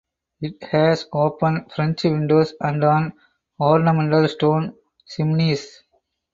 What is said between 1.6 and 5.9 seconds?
French windows and an ornamental stone chimneys.